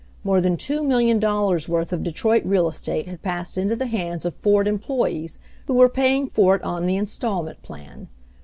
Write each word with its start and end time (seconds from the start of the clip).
More 0.23 0.41
than 0.41 0.57
two 0.57 0.83
million 0.83 1.19
dollars' 1.19 1.69
worth 1.69 1.93
of 1.93 2.01
Detroit 2.03 2.41
real 2.43 2.67
estate 2.67 3.05
had 3.07 3.21
passed 3.21 3.55
into 3.55 3.75
the 3.75 3.85
hands 3.85 4.25
of 4.25 4.33
Ford 4.33 4.67
employees, 4.67 5.37
who 5.67 5.75
were 5.75 5.89
paying 5.89 6.25
for 6.25 6.55
it 6.55 6.63
on 6.63 6.87
the 6.87 6.95
installment 6.97 7.61
plan. 7.61 8.07